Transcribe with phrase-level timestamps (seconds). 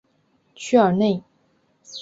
[0.55, 1.23] 屈尔内。